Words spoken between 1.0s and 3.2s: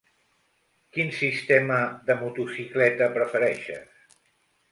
sistema de motocicleta